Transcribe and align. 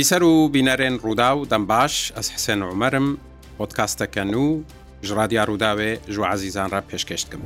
بیسەر 0.00 0.22
و 0.30 0.34
بینەرێن 0.54 0.94
ڕوودا 1.02 1.30
و 1.36 1.40
دەم 1.52 1.64
باش 1.72 1.94
ئەس 2.16 2.28
حسێن 2.34 2.60
عمەرم 2.70 3.08
پۆتکاستەکەن 3.58 4.30
و 4.44 4.62
ژرادیا 5.08 5.42
ڕووداوێ 5.48 5.90
ژوعزیزانرە 6.14 6.80
پێشکەشتکەم. 6.88 7.42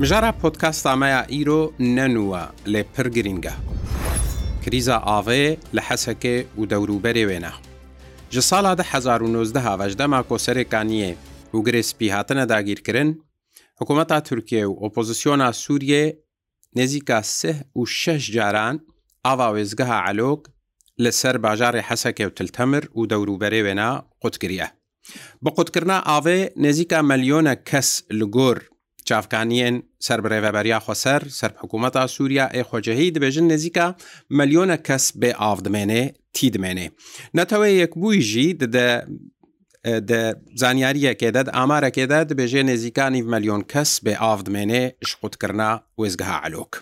مژارە 0.00 0.30
پۆتکاست 0.42 0.84
ئامەیە 0.90 1.20
ئیرۆ 1.34 1.60
نەنووە 1.98 2.42
لێ 2.72 2.82
پر 2.94 3.06
گرینگە. 3.16 3.54
کریزە 4.62 4.96
ئاڤێ 5.08 5.44
لە 5.76 5.82
حەسەکێ 5.88 6.36
و 6.58 6.62
دەوروبەرێ 6.72 7.24
وێنە. 7.28 7.52
ji 8.32 8.40
sala 8.50 8.72
1990 8.78 9.62
هەڤژدەما 9.68 10.20
کۆسەرێکانیە 10.28 11.10
و 11.54 11.58
گرێسپی 11.66 12.08
هاتنە 12.14 12.44
داگیرکردن، 12.52 13.08
حکوومەتا 13.80 14.18
تورکیە 14.28 14.64
و 14.70 14.78
ئۆپۆزیسیۆنا 14.82 15.48
سووریێ 15.62 16.04
نێزیکە 16.76 17.18
سه 17.38 17.52
و 17.76 17.80
شش 17.86 18.30
جاران 18.36 18.76
ئاوا 19.26 19.48
وێزگەها 19.54 19.96
علۆک 20.08 20.42
لەسەر 21.04 21.36
باژارێ 21.44 21.82
حەسەکێ 21.88 22.24
و 22.26 22.30
تلتەمر 22.38 22.82
و 22.98 23.06
دەوروبەرێ 23.10 23.60
وێنا 23.64 23.90
قوتگریە 24.24 24.66
بە 25.46 25.50
قوتکردنا 25.56 25.98
ئاوێ 26.08 26.40
نێزیکە 26.64 26.98
مەلیۆنە 27.10 27.54
کەس 27.68 27.88
لگۆر 28.18 28.56
چاافکانیەن 29.08 29.76
سەر 30.06 30.18
برێڤەبەریا 30.24 30.78
خۆسەر 30.86 31.22
سەر 31.38 31.50
حکوومەتا 31.60 32.04
سووریا 32.14 32.46
ئێخۆجههی 32.56 33.12
دەبێژن 33.14 33.46
نزیکە 33.52 33.86
مەلیۆنە 34.38 34.76
کەس 34.86 35.04
بێ 35.20 35.30
ئاودمێنێ 35.42 36.04
تی 36.34 36.46
دمێنێ 36.54 36.86
نەتەوەی 37.38 37.74
یەکبووی 37.82 38.18
ژی 38.30 38.48
دەدە 38.60 38.88
زانیاریەکێدەت 40.60 41.48
ئامارەکێدا 41.56 42.20
دەبێژێ 42.30 42.62
نێزیکانی 42.70 43.22
مەلیۆن 43.32 43.62
کەس 43.72 43.90
بێ 44.04 44.14
ئاودمێنێ 44.24 44.84
شقوتکردنا 45.08 45.70
وێزگەها 46.00 46.38
علۆک. 46.44 46.72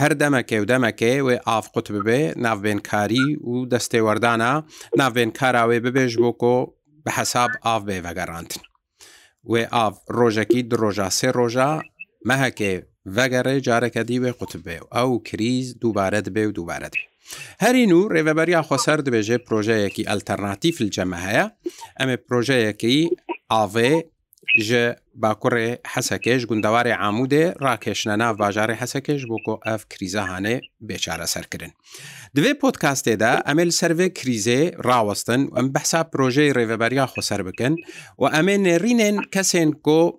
هەر 0.00 0.12
دەمەکێ 0.22 0.58
و 0.62 0.68
دەمەکێ 0.72 1.12
وێ 1.26 1.36
ئافقوت 1.48 1.86
ببێ 1.96 2.20
ناوبێنکاری 2.44 3.28
و 3.50 3.52
دەستێوەردانە 3.72 4.52
ناوێنکاراوێ 5.00 5.78
ببێژ 5.84 6.12
بۆ 6.22 6.30
کۆ 6.42 6.56
بە 7.04 7.10
حەساب 7.18 7.50
ئاف 7.64 7.82
بێ 7.88 7.98
بەگەڕانتن 8.06 8.60
وێ 9.50 9.62
ئاف 9.74 9.94
ڕۆژەکی 10.18 10.60
درۆژە 10.70 11.08
سێ 11.18 11.30
ڕۆژە 11.38 11.70
مەهەکێ 12.28 12.72
ڤگەڕێ 13.16 13.56
جارەکە 13.66 14.02
دیوێ 14.10 14.30
قوت 14.38 14.52
بێ 14.64 14.76
و 14.82 14.86
ئەو 14.96 15.10
کریز 15.28 15.66
دووبارەت 15.82 16.26
بێ 16.34 16.44
و 16.48 16.52
دووبارەت 16.56 16.94
بێ 16.98 17.04
هەرین 17.62 17.92
و 17.98 18.00
ڕێبەبەریا 18.14 18.60
خۆسەر 18.68 18.98
دبێژێ 19.06 19.36
پرۆژەیەکی 19.46 20.08
ئەلتەرناتیف 20.10 20.76
جەمە 20.94 21.18
هەیە 21.26 21.46
ئەمێ 21.98 22.16
پرۆژەیەکی 22.26 22.98
ئاڤێ 23.52 23.94
ji 24.56 24.94
bakurê 25.14 25.78
hesekêj 25.94 26.44
gundewarê 26.46 26.94
Amûdê 26.96 27.54
rakêşine 27.62 28.18
nav 28.18 28.34
bajarê 28.38 28.74
hesekêj 28.76 29.28
bo 29.28 29.36
ku 29.46 29.60
ev 29.66 29.78
krîza 29.90 30.22
hanê 30.22 30.60
bêçare 30.82 31.26
serkirin. 31.26 31.72
Divê 32.36 32.52
podkastê 32.58 33.20
de 33.20 33.42
em 33.46 33.58
ê 33.58 33.66
li 33.66 33.72
ser 33.72 33.90
vê 33.90 34.08
krîzê 34.08 34.72
rawestin 34.84 35.50
em 35.58 35.74
behsa 35.74 36.00
projeyê 36.12 36.52
rêveberiya 36.52 37.04
xwe 37.06 37.22
ser 37.22 37.46
bikin 37.46 37.76
û 38.18 38.24
em 38.40 38.48
ê 38.48 38.56
nêrînên 38.68 39.30
kesên 39.30 39.72
ku 39.82 40.18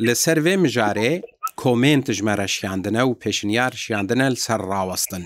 li 0.00 0.16
ser 0.16 0.36
vê 0.38 0.54
mijarê 0.66 1.20
komment 1.56 2.12
ji 2.12 2.22
me 2.24 2.38
reşiyandine 2.38 3.02
û 3.02 3.18
pêşinyar 3.18 3.72
şiyandine 3.76 4.30
li 4.30 4.36
ser 4.36 4.58
rawestin. 4.58 5.24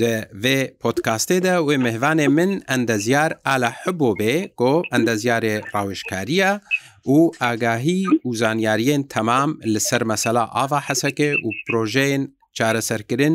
Di 0.00 0.28
vê 0.42 0.76
podkastê 0.78 1.42
de 1.42 1.50
wê 1.68 1.76
mehvanê 1.88 2.28
min 2.28 2.62
endezyar 2.68 3.32
ala 3.44 3.70
hibû 3.72 4.18
bê 4.18 4.54
ku 4.54 4.82
endezyarê 4.92 5.62
rawişkariya 5.74 6.60
و 7.06 7.30
ئاگاهی 7.44 8.06
و 8.24 8.30
زانیاریێن 8.40 9.02
تەمام 9.14 9.50
لەسەر 9.74 10.02
مەسەلا 10.10 10.44
ئاوا 10.56 10.78
حەسەکێ 10.88 11.30
و 11.46 11.50
پرۆژەیەن 11.66 12.22
چارەسەرکردن 12.58 13.34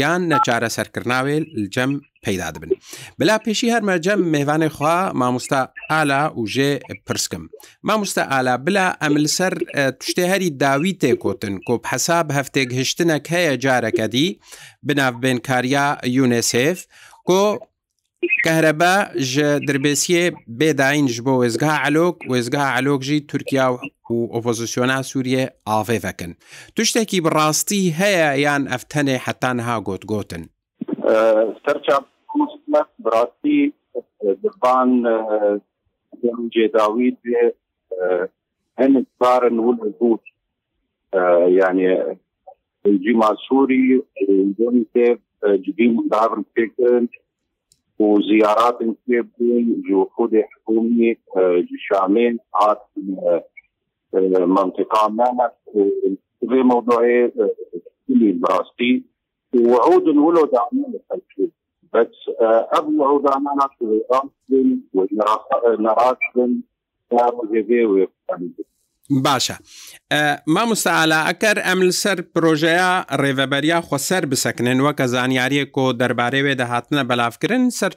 یان 0.00 0.20
نەچارە 0.32 0.68
سەرکردناوێت 0.76 1.44
جەم 1.74 1.90
پەیدا 2.24 2.48
دەبن 2.54 2.70
بلا 3.18 3.36
پێشی 3.44 3.72
هەرمەجەم 3.74 4.20
میێوانی 4.34 4.68
خوا 4.76 4.98
مامۆستا 5.20 5.60
ئالا 5.90 6.22
وژێ 6.42 6.70
پرسکم 7.06 7.44
مامۆستا 7.88 8.22
ئالا 8.32 8.54
بلا 8.66 8.86
ئەمل 9.02 9.26
سەر 9.36 9.52
توشتێ 10.00 10.24
هەری 10.32 10.50
داوی 10.62 10.94
تێکۆتن 11.02 11.54
کۆپ 11.68 11.82
حەساب 11.92 12.26
هەفتێک 12.38 12.68
هشتنەك 12.80 13.24
هەیە 13.34 13.54
جارەکەدی 13.64 14.28
بناوبێنکاریا 14.86 15.86
یونسف 16.16 16.78
کۆ 17.28 17.42
کەهرەبا 18.46 18.88
ji 19.28 19.42
dirbêsiyê 19.68 20.24
bêdayîn 20.60 21.06
ji 21.12 21.22
bo 21.28 21.36
wêzgeha 21.44 21.76
elok 21.90 22.16
wêzgeha 22.32 22.66
elok 22.80 23.02
jî 23.02 23.16
Tirkiya 23.26 23.68
û 24.10 24.16
opozisyona 24.38 25.02
Sûriye 25.02 25.50
avê 25.66 25.98
vekin. 26.08 26.36
Tuştekî 26.76 27.24
bi 27.24 27.28
rastî 27.34 27.92
heye 27.92 28.40
yan 28.40 28.66
ev 28.66 28.82
tenê 28.92 29.16
hetanha 29.26 29.78
gotgotin. 29.78 30.50
Serça 31.66 31.96
rastî 33.14 33.72
diban 34.42 34.90
cedawî 36.54 37.16
hen 38.76 39.06
karin 39.22 39.58
û 39.68 39.70
bût 40.00 40.20
yani 41.60 41.88
cima 43.04 43.30
Sûî 43.48 43.84
cidî 45.64 45.86
davin 46.10 46.44
pekin 46.54 47.04
وزيارات 48.00 48.78
كيبين 49.06 49.82
جهود 49.88 50.42
حكومية 50.54 51.16
شامل 51.78 52.38
عاد 52.54 52.76
منطقة 54.40 55.08
مامت 55.08 55.52
في 56.48 56.62
موضوع 56.62 57.30
براستي 58.08 59.02
وعود 59.60 60.08
ولو 60.08 60.44
دعمنا 60.44 60.86
الحكومة 61.14 61.48
بس 61.92 62.30
قبل 62.72 63.02
عود 63.02 63.26
عمانا 63.28 63.68
في 63.78 63.84
الإيران 63.84 64.28
ونراس 64.94 65.36
ونراس 65.68 66.16
ونراس 66.36 67.34
ونراس 67.72 68.08
باشە 69.26 69.56
مامۆستاعالا 70.54 71.18
ئەکەر 71.28 71.56
ئەم 71.66 71.80
سەر 72.02 72.18
پرۆژەیە 72.34 72.90
ڕێڤەبەریا 73.22 73.78
خۆسەر 73.88 74.22
بسەکنن 74.30 74.78
وەکە 74.86 75.06
زانیاریە 75.14 75.64
کۆ 75.74 75.84
دەربارەی 76.00 76.42
وێ 76.46 76.54
دەهاتنە 76.62 77.02
بەلافکردن 77.10 77.62
سەر 77.78 77.92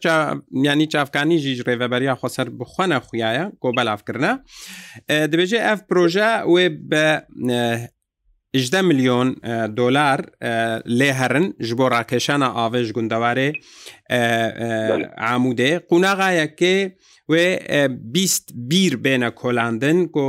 ینی 0.68 0.88
چافکانی 0.94 1.38
ژیژ 1.44 1.59
ڕێڤەبەریا 1.68 2.13
خۆسەر 2.22 2.47
بخۆنە 2.59 2.97
خویایە 3.06 3.46
کۆ 3.62 3.69
بەلافکردە 3.78 4.31
دەبێژێ 5.31 5.59
ئەف 5.68 5.79
پرۆژە 5.90 6.31
وێ 6.53 6.66
بە 6.90 7.07
18 8.53 8.81
میلیۆن 8.90 9.30
دلار 9.78 10.19
لێ 11.00 11.12
هەرن 11.19 11.46
ji 11.68 11.74
بۆ 11.80 11.86
ڕاکێشانە 11.94 12.50
ئاێژ 12.58 12.88
گوندەوارێ 12.97 13.50
ئامودێ 15.22 15.72
قوناغایەکێ 15.90 16.75
وێ 17.31 17.47
20 18.16 18.52
بیر 18.69 18.94
بێنە 19.03 19.30
کۆلاندن 19.42 19.97
کۆ 20.16 20.28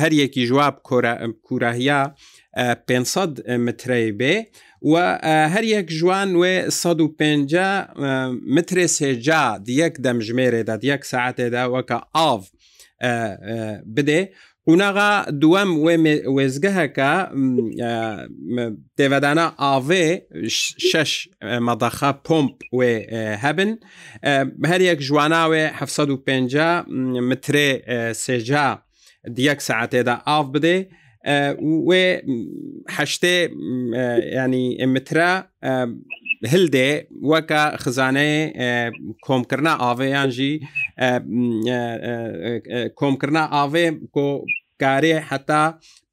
هەریەکی 0.00 0.42
ژواب 0.48 0.74
کوراهیا 1.46 2.02
500 2.88 3.50
متری 3.64 4.06
بێ 4.20 4.34
و 4.92 4.94
هەر 5.54 5.64
یەک 5.74 5.86
ژوان 5.98 6.30
وێ 6.40 6.54
150 6.70 7.88
مترێ 8.56 8.86
سێجا 8.98 9.42
دیەک 9.66 9.94
دەمژمێرێدا 10.04 10.74
دیەک 10.82 11.02
ساعتێدا 11.12 11.64
وەکە 11.72 11.98
ئاڤ 12.16 12.42
بدێ 13.96 14.22
قوناغا 14.66 15.10
دووەم 15.42 15.70
وێزگەهەکە 16.36 17.12
دێوەدانە 18.98 19.46
ئاڤێ 19.62 20.06
شش 20.90 21.12
مەدەخە 21.68 22.10
پۆمپ 22.26 22.56
وێ 22.78 22.92
هەبن 23.42 23.70
هەر 24.70 24.80
یەک 24.90 24.98
ژواناوێ 25.06 25.64
750 25.80 26.84
مترێ 27.30 27.68
سێجا 28.22 28.66
دیەک 29.36 29.60
سعاتێدا 29.68 30.14
ئاف 30.28 30.46
بدێ 30.54 30.76
وێ 31.88 32.04
هەشتێ 32.96 33.36
ینی 34.40 34.64
ئمترا 34.82 35.32
هلدێ 36.48 36.90
وەکە 37.30 37.62
خزانەیە 37.82 38.60
کۆمکردنا 39.26 39.72
ئاوەیان 39.82 40.30
ژی 40.36 40.52
کۆمکردنا 43.00 43.42
ئاوێ 43.54 43.86
کۆکارێ 44.16 45.16
حتا 45.28 45.62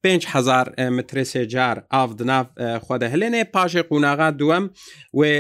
5هزار 0.08 0.68
مترسێ 0.98 1.44
جار 1.54 1.78
ئاودناف 1.94 2.48
خودە 2.86 3.06
هلێنێ 3.14 3.44
پاشێ 3.54 3.82
قوناغا 3.90 4.30
دووەم 4.40 4.66
وێ 5.20 5.34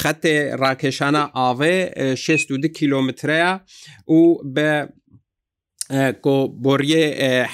خەتێ 0.00 0.36
ڕاکێشانە 0.62 1.22
ئاوێ 1.36 1.76
62 2.16 2.68
کیلومترەیە 2.78 3.52
و 4.16 4.20
بە 4.56 4.70
کۆ 6.24 6.36
بۆریێ 6.64 7.04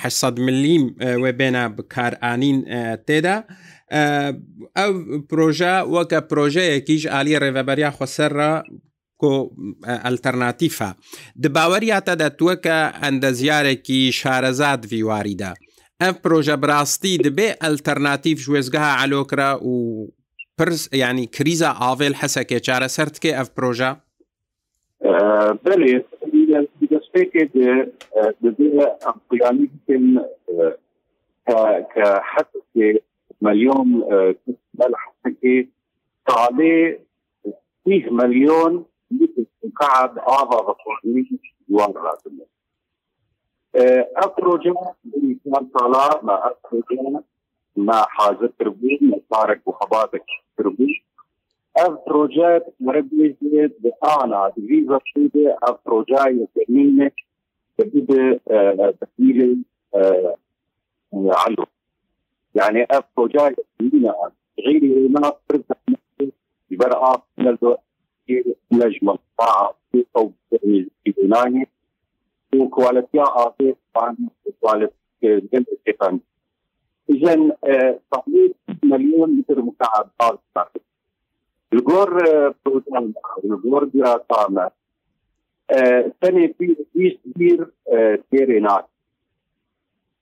600 0.02 0.38
ملیم 0.46 0.84
وێ 1.22 1.32
بێنە 1.38 1.64
بکارانین 1.76 2.58
تێدا 3.06 3.36
ئەو 4.78 4.92
پرۆژە 5.30 5.72
وەکە 5.94 6.18
پرۆژەیەکیش 6.30 7.02
عالی 7.16 7.40
ڕێڤەبەریا 7.42 7.90
خۆسەرڕە 7.96 8.52
ئەلتەرناتیفە 10.06 10.90
دباوەریاتە 11.42 12.14
دەتووە 12.22 12.54
کە 12.64 12.78
ئەندەزیارێکی 13.02 14.00
شارەزاد 14.20 14.82
ویواریدا 14.92 15.52
ئەم 16.02 16.14
پرۆژە 16.24 16.56
براستی 16.62 17.16
دەبێ 17.26 17.48
ئەلتەرناتیف 17.64 18.36
ژێزگەها 18.46 18.92
ئالۆکرا 18.98 19.50
و 19.70 19.72
پرس 20.58 20.82
ینی 21.02 21.26
کریزە 21.36 21.70
ئاڤێل 21.82 22.14
حەسەکێ 22.20 22.58
چارەسەر 22.66 23.08
تکێ 23.14 23.32
ئەف 23.38 23.48
پرۆژە 23.56 23.90
دەستێکێ 26.92 27.42
مليون 33.42 34.04
بلحكي 34.74 35.68
طالي 36.26 36.98
فيه 37.84 38.10
مليون 38.10 38.84
قاعد 39.76 40.18
اعضاء 40.18 40.76
ديوان 41.04 41.92
راتب 41.96 42.38
اخرج 44.16 44.68
كان 45.44 45.66
طالع 45.78 46.20
ما 46.22 46.36
اخرج 46.50 46.84
ما 47.76 48.02
حاجه 48.08 48.50
تربيه 48.58 48.98
ما 49.00 49.20
صارك 49.30 49.60
وخباتك 49.66 50.24
تربيه 50.58 50.94
افروجات 51.76 52.74
مربي 52.80 53.36
زيد 53.42 53.72
بقانا 53.80 54.52
فيزا 54.54 55.00
شيدة 55.04 55.58
افروجاي 55.62 56.46
تأمينك 56.54 57.12
تبدأ 57.78 58.40
تحميل 59.00 59.62
علو 61.14 61.64
يعني 62.54 62.86
اف 62.90 63.04
وجاي 63.16 63.56
غيري 64.66 65.08
ما 65.08 65.32
برأة 66.70 67.22
نجم 68.72 69.08
الطاعة 69.10 69.74
في 69.92 70.04
صوب 70.16 70.32
اليوناني 71.06 71.68
وكواليتيا 72.60 73.22
اعطي 73.22 73.74
عن 73.96 74.16
كواليتي 74.60 74.94
التقني 75.24 76.20
اذا 77.10 77.58
تقريبا 78.12 78.54
مليون 78.84 79.30
متر 79.38 79.62
مكعب 79.62 80.10
ارض 80.22 80.38
الجور 81.72 82.18
بروتان 82.64 83.12
الجور 83.44 83.84
ديراتانا 83.84 84.70
الثاني 85.72 86.48
في 86.58 86.76
في 86.92 87.10
كبير 87.24 87.68
تيرينات 88.30 88.88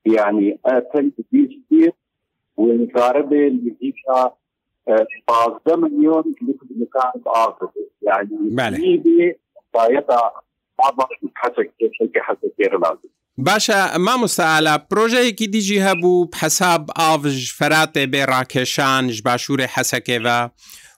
يعني 0.07 0.59
ثاني 0.93 1.11
في 1.31 1.61
كبير 1.71 1.93
وانكاره 2.61 3.21
بالنزيف 3.23 3.95
فازده 5.29 5.77
مليون 5.77 6.25
لكتب 6.43 7.23
آخر 7.29 7.69
يعني 8.03 9.29
بايتا 9.75 10.21
عبر 10.81 11.07
حسك 11.37 11.71
حسك 12.25 12.61
لازم 12.61 13.01
باشە 13.49 13.97
مامۆستاالە 13.97 14.75
پرۆژەیەکی 14.93 15.49
دیجی 15.55 15.79
هەبوو 15.87 16.29
حەساب 16.41 16.83
ئاڤژ 16.99 17.41
فەراتێ 17.59 18.05
بێ 18.13 18.25
ڕاکێشانش 18.35 19.23
باشوورێ 19.25 19.67
حەسەکێوە 19.75 20.51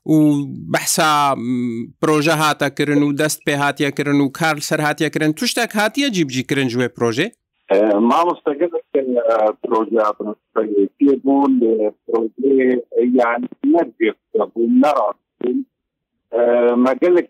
و 0.06 0.17
بەحسا 0.75 1.37
پرۆژە 2.05 2.32
هاتەکردن 2.43 3.03
و 3.03 3.12
دەست 3.12 3.41
پێ 3.47 3.53
هااتەکردن 3.62 4.19
و 4.20 4.29
کار 4.29 4.56
سەر 4.69 4.81
هااتەکردن 4.87 5.31
توشتێک 5.38 5.73
هااتە 5.79 6.11
جیبجیکردن 6.11 6.69
جوێ 6.69 6.88
پرۆژێ 6.99 7.29
مامۆستەکە 8.11 8.67
پرۆژاپی 9.63 11.09
بوون 11.25 11.53
پرۆژێ 12.05 12.59
یان 13.19 13.41
نەبوو 13.73 14.65
نەڕاست 14.83 15.27
مەگەلێک 16.85 17.29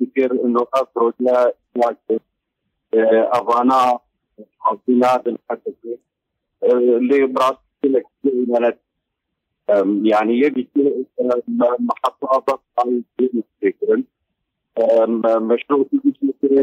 دیگر 0.00 0.30
نۆقا 0.54 0.82
پرۆژە 0.94 1.36
ئەوانە 3.32 3.80
حڵادن 4.64 5.36
لێ 7.08 7.18
بڕاستێنەت 7.34 8.78
يعني 10.12 10.34
يبي 10.42 10.62
محطة 11.88 12.32
ضغط 12.46 12.64
على 12.78 13.04
الفكرة 13.20 14.02
مشروع 15.50 15.82
في 15.88 15.96
فكرة 16.04 16.62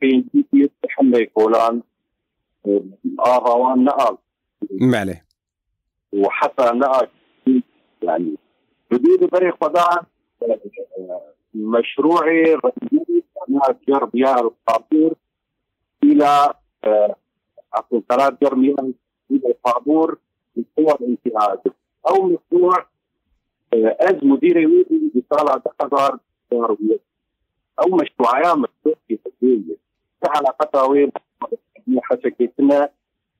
بين 0.00 0.20
تحمل 0.90 1.24
كولان 1.34 1.76
آراوان 3.30 3.84
نقل 3.84 4.16
مالي 4.80 5.22
وحتى 6.12 6.64
نقل 6.64 7.08
يعني 8.02 8.34
بدي 8.90 9.26
بري 9.32 9.52
خداع 9.62 10.00
مشروعي 11.54 12.54
انا 12.54 13.76
جرب 13.88 14.10
يا 14.16 14.36
الطابور 14.40 15.14
الى 16.04 16.54
اقول 17.74 18.02
ثلاث 18.08 18.34
جرب 18.42 18.58
الى 19.30 19.48
الطابور 19.48 20.18
من 20.56 20.64
قوى 20.78 20.94
الانتهاك 21.00 21.60
او 22.08 22.22
مشروع 22.26 22.86
از 23.74 24.16
مدير 24.24 24.56
يوجد 24.56 24.86
بطالع 25.14 25.56
تقدر 25.56 26.18
او 26.52 27.88
مشروعيا 27.96 28.54
مشروع 28.54 28.94
في 29.08 29.16
تدوينه 29.24 29.76
على 30.26 30.46
قطاوين 30.48 31.12
حسكتنا 32.02 32.88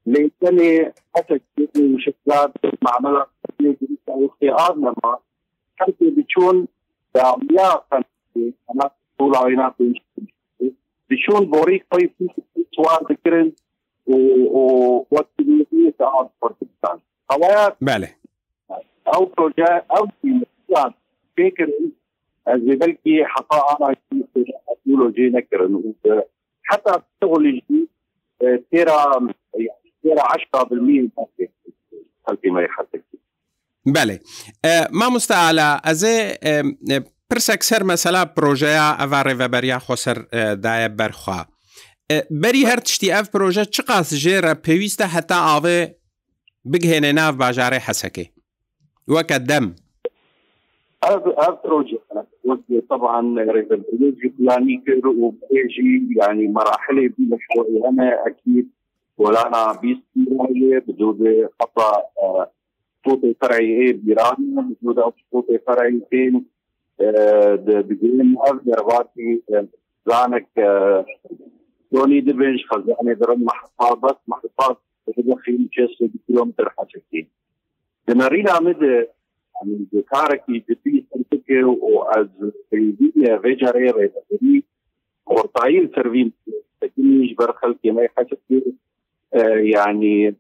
ليتني 0.07 0.93
حسكتني 1.15 1.89
مشكلات 1.97 2.53
معملة 2.83 3.27
أو 4.09 4.27
اختيارنا 4.27 4.95
ما 5.05 5.19
حتى 5.77 6.11
بتشون 6.11 6.69
دعميا 7.15 7.81
أنا 8.75 8.91
طول 9.19 9.37
عينات 9.37 9.75
بتشون 11.11 11.41
بوريك 11.51 11.87
طيب 11.91 12.11
سواء 12.77 13.13
ذكرن 13.13 13.53
والتنمية 14.07 15.91
تعود 15.99 16.29
فرتبتان 16.43 16.99
هوايات 17.33 17.77
بله 17.81 18.15
أو 19.15 19.25
بروجا 19.25 19.67
أو 19.97 20.07
تنمية 20.23 20.95
فكر 21.39 21.69
اللي 22.49 22.77
بلكي 22.77 23.25
حقائق 23.25 23.83
أنا 23.83 23.97
أقوله 24.69 25.11
جينا 25.11 25.41
كرن 25.41 25.93
حتى 26.63 26.91
الشغل 26.91 27.47
الجديد 27.47 27.89
ترى 28.41 28.59
ترى 30.05 30.23
10% 30.55 30.73
من 30.73 31.09
خلفي 32.29 32.51
ما 32.51 32.63
يحرك 32.63 32.89
بەێ 33.95 34.19
مامۆستا 34.99 35.35
ئالا 35.45 35.71
ئەزێ 35.89 36.17
پرسێک 37.31 37.61
سەر 37.71 37.83
مەسەلا 37.93 38.23
پرۆژەیە 38.37 38.89
ئەڤ 39.01 39.11
ڕێڤەبەریا 39.27 39.79
خۆسەردایە 39.87 40.89
بەرخوا. 40.99 41.41
بەری 42.43 42.63
هەر 42.71 42.81
تشتی 42.81 43.11
ئەف 43.15 43.27
پرۆژە 43.35 43.65
چ 43.75 43.81
قاس 43.89 44.09
ژێرە 44.23 44.55
پێویستە 44.67 45.07
هەتا 45.15 45.39
ئاڵێ 45.49 45.81
بگهێنێ 46.73 47.13
ناو 47.15 47.33
باژارەی 47.39 47.83
حەسەکەی 47.89 48.29
وەکە 49.15 49.39
دەم 49.49 49.67
پرۆژە 51.65 51.99
طبعا 52.91 53.21
البرنامج 53.21 54.29
فلاني 54.39 54.83
كير 54.87 55.09
وبيجي 55.09 56.09
يعني 56.17 56.49
مراحل 56.49 57.13
مشروعي 57.19 57.89
انا 57.89 58.27
اكيد 58.27 58.69
ولا 59.19 59.41
انا 59.49 59.81
بيستمرارية 59.81 60.79
بجوز 60.79 61.27
خطا 61.61 62.03
صوتي 63.09 63.35
فرعي 63.43 63.67
ايه 63.67 63.93
بيران 63.93 64.75
بجوز 64.83 65.03
صوتي 65.33 65.59
فرعي 65.67 66.01
فين 66.11 66.45
بجين 67.65 68.35
افضل 68.39 68.73
راتي 68.97 69.43
زانك 70.09 70.49
دوني 71.93 72.21
دبنج 72.21 72.59
خزانه 72.71 73.13
درم 73.13 73.45
محفاظات 73.45 74.19
محفاظات 74.29 74.77
خیلی 75.45 75.65
چیز 75.73 76.09
کیلومتر 76.27 76.67
حشکی 76.79 77.23
دنری 78.09 78.43
نامد 78.43 78.83
کارکی 80.11 80.59
جدی 80.69 81.01
europeo 81.49 81.97
o 81.99 82.01
az 82.19 82.29
vejare 83.43 83.91
reveri 83.97 84.63
قرطاين 85.35 85.85
تروين 85.91 86.33
تجينيش 86.81 87.33
برخل 87.33 87.77
كما 87.85 88.03
يحكي 88.03 88.63
يعني 89.75 90.35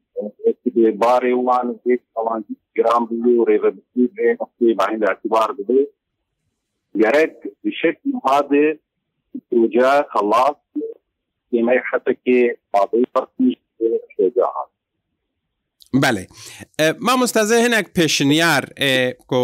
باري 0.76 1.32
وان 1.32 1.76
بيت 1.86 2.02
طبعا 2.16 2.44
جرام 2.76 3.04
بيو 3.06 3.42
ريفرسي 3.44 3.82
بي 4.60 4.74
بعين 4.74 5.02
الاعتبار 5.02 5.52
بده 5.52 5.86
يرد 6.94 7.36
بشكل 7.64 8.10
هذا 8.30 8.76
اتجاه 9.52 10.06
خلاص 10.10 10.56
كما 11.52 11.72
يحكي 11.72 12.54
بعض 12.74 12.90
الفرق 12.94 13.30
شجاعات 14.18 14.68
بەێ 16.02 16.24
مامۆستازە 17.06 17.56
هەنێک 17.64 17.86
پێشنیار 17.96 18.64
کۆ 19.30 19.42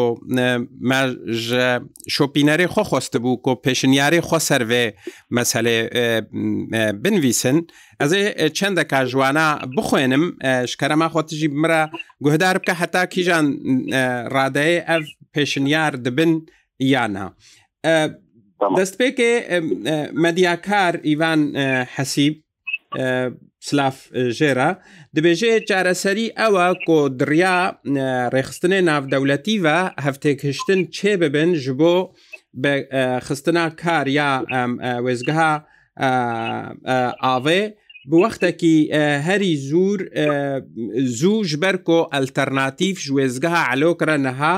شۆپینەری 2.14 2.66
خۆ 2.72 2.82
خۆست 2.90 3.14
بوو 3.22 3.42
کۆ 3.44 3.52
پێشنیاری 3.64 4.20
خۆ 4.28 4.38
سەرێ 4.48 4.86
مەسلێ 5.36 5.78
بنویسن 7.02 7.58
ئەزێ 8.00 8.22
چەندە 8.58 8.84
کاژوانە 8.92 9.48
بخوێنم 9.76 10.24
شکەرەما 10.70 11.08
خۆتژی 11.12 11.48
مرە 11.62 11.82
گوهدار 12.24 12.56
بکە 12.60 12.74
هەتا 12.80 13.02
کیژان 13.12 13.46
ڕادەیە 14.34 14.80
ئەف 14.88 15.04
پێشنیار 15.34 15.92
دبن 16.04 16.32
یانە. 16.92 17.26
دەست 18.78 18.94
پێکێ 19.00 19.30
مەدیاکار 20.22 20.92
ئیوان 21.08 21.40
حەسیب 21.94 22.34
سلاف 23.68 23.98
ژێرە 24.38 24.70
دەبێژێ 25.14 25.52
چارەسەری 25.68 26.34
ئەوە 26.40 26.66
کۆدریا 26.88 27.58
ڕێخستنێ 28.34 28.80
ناودەولەتی 28.88 29.56
بە 29.64 29.78
هەفتێکشتن 30.06 30.80
چێ 30.96 31.12
ببن 31.22 31.50
ji 31.64 31.72
بۆ 31.80 31.94
خستنا 33.26 33.66
کار 33.82 34.06
یا 34.18 34.30
وێزگەها 35.04 35.52
ئاوێ 37.24 37.62
بوەختێکی 38.10 38.76
هەری 39.28 39.52
زور 39.68 39.98
زوو 41.18 41.36
ژبەر 41.50 41.76
کۆ 41.86 41.98
ئەلتەرناتیف 42.12 42.96
ژێزگەها 43.06 43.62
علۆکرە 43.72 44.16
نەها 44.26 44.56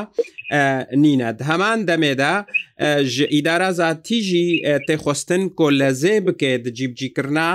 نینەت 1.02 1.38
هەمان 1.48 1.78
دەمێدا 1.88 2.34
ئیدارازا 3.34 3.90
تیژی 4.06 4.48
تێخواستن 4.88 5.42
کۆ 5.58 5.66
لەزێ 5.80 6.14
بکێت 6.26 6.64
جیبجیکردنا 6.78 7.50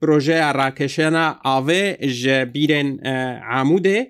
پرۆژەیە 0.00 0.48
ڕاکێشێنە 0.58 1.26
ئاوێ 1.46 1.84
ژە 2.20 2.38
بیرێن 2.54 2.88
عامودێ 3.52 4.00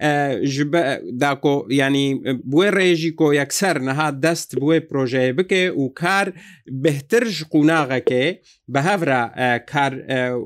داکۆ 0.00 1.56
ینی 1.80 2.08
بێ 2.50 2.68
ڕێژی 2.76 3.10
کۆ 3.18 3.26
یەکسەر 3.40 3.76
نەها 3.88 4.08
دەست 4.24 4.50
بێ 4.60 4.78
پرۆژەیە 4.88 5.32
بکێ 5.38 5.62
و 5.72 5.82
کار 6.00 6.26
بهترش 6.84 7.36
قوناغەکێ 7.52 8.26
بە 8.72 8.80
هەورە 8.88 9.20
کار 9.70 9.92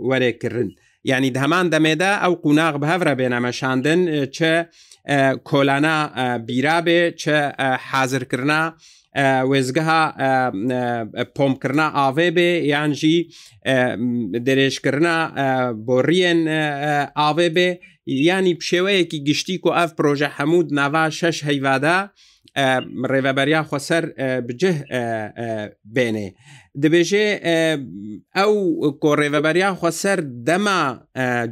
وەرێکردن. 0.09 0.71
ینی 1.11 1.31
هەمان 1.43 1.67
دەمێدا 1.75 2.13
ئەو 2.23 2.35
قوناغ 2.45 2.75
بە 2.83 2.87
هەورە 2.93 3.15
بێنەمەشاندن 3.21 4.01
چە 4.37 4.53
کۆلانە 5.49 5.97
بیرابێ 6.47 7.01
چە 7.21 7.37
حازرکردنا، 7.89 8.63
وێزگەها 9.51 10.03
پۆمکردنا 11.37 11.87
ئاوێ 11.99 12.29
بێ 12.37 12.51
یانجی 12.73 13.17
درێژکردنا 14.47 15.17
بۆ 15.87 15.97
ڕیەن 16.09 16.41
ئاوێ 17.21 17.49
بێ 17.57 17.71
ینی 18.27 18.55
شێوەیەکی 18.69 19.19
گشتی 19.29 19.57
و 19.65 19.69
ئەف 19.79 19.91
پرۆژە 19.99 20.29
هەمود 20.39 20.67
ناوا 20.79 21.05
شش 21.19 21.39
هەیوادا 21.49 21.99
ڕێبەبەریا 23.11 23.63
خۆسەر 23.71 24.05
بجه 24.47 24.75
بێنێ 25.95 26.29
دەبێژێ 26.83 27.27
ئەو 28.37 28.53
کۆڕێبەبەریا 29.05 29.71
خۆسەر 29.81 30.19
دەما 30.49 30.83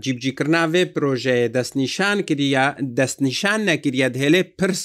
جیبجیکردناوێ 0.05 0.83
پرۆژێ 0.95 1.39
دەستنیشان 1.57 2.19
کردە 2.29 2.67
دەستنیشان 2.99 3.61
نەکردە 3.71 4.19
هێلێ 4.25 4.43
پرس 4.59 4.81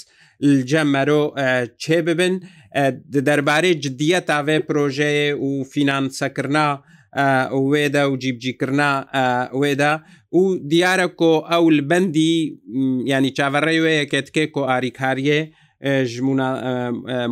جەمەرۆ 0.69 1.23
چێ 1.81 1.97
ببن 2.07 2.33
دەربارەی 3.27 3.75
جددیە 3.83 4.19
تاوێ 4.29 4.57
پرۆژەیە 4.69 5.27
و 5.45 5.49
فینانسەکردنا 5.73 6.67
وێدا 7.71 8.05
و 8.11 8.15
جیبجیکردنا 8.17 8.91
وێدا 9.61 9.93
و 10.33 10.41
دیارە 10.71 11.07
کۆ 11.19 11.33
ئەو 11.51 11.63
بەندی 11.89 12.33
ینی 13.11 13.31
چاوەڕێ 13.37 13.77
وەیە 13.85 14.05
کتکێ 14.13 14.45
کۆ 14.55 14.61
ئاریکاریە 14.71 15.39